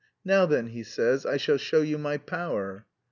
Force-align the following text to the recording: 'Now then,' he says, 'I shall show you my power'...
'Now 0.25 0.47
then,' 0.47 0.69
he 0.69 0.81
says, 0.81 1.27
'I 1.27 1.37
shall 1.37 1.57
show 1.57 1.81
you 1.83 1.99
my 1.99 2.17
power'... 2.17 2.87